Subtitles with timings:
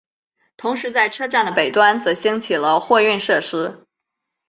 [0.57, 3.85] 同时在车站的北端则兴起了货运设施。